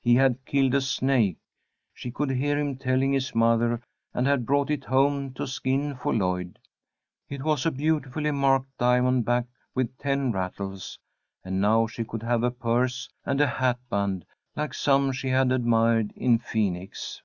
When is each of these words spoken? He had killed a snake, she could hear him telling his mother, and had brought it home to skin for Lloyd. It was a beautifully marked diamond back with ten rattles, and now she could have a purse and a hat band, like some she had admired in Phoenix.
He 0.00 0.14
had 0.14 0.44
killed 0.44 0.74
a 0.76 0.80
snake, 0.80 1.38
she 1.92 2.12
could 2.12 2.30
hear 2.30 2.56
him 2.56 2.76
telling 2.76 3.12
his 3.12 3.34
mother, 3.34 3.82
and 4.14 4.28
had 4.28 4.46
brought 4.46 4.70
it 4.70 4.84
home 4.84 5.34
to 5.34 5.44
skin 5.44 5.96
for 5.96 6.14
Lloyd. 6.14 6.60
It 7.28 7.42
was 7.42 7.66
a 7.66 7.72
beautifully 7.72 8.30
marked 8.30 8.78
diamond 8.78 9.24
back 9.24 9.46
with 9.74 9.98
ten 9.98 10.30
rattles, 10.30 11.00
and 11.44 11.60
now 11.60 11.88
she 11.88 12.04
could 12.04 12.22
have 12.22 12.44
a 12.44 12.52
purse 12.52 13.08
and 13.26 13.40
a 13.40 13.46
hat 13.48 13.80
band, 13.90 14.24
like 14.54 14.72
some 14.72 15.10
she 15.10 15.30
had 15.30 15.50
admired 15.50 16.12
in 16.14 16.38
Phoenix. 16.38 17.20